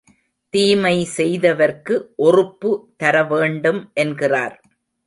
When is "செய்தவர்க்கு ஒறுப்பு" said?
1.17-2.71